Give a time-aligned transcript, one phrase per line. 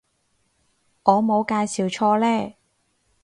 [1.03, 2.55] 我冇介紹錯呢